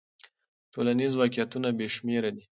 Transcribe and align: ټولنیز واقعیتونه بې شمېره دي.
ټولنیز 0.73 1.13
واقعیتونه 1.21 1.69
بې 1.77 1.87
شمېره 1.95 2.29
دي. 2.35 2.43